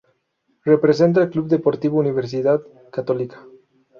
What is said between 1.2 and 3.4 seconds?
al Club Deportivo Universidad Católica.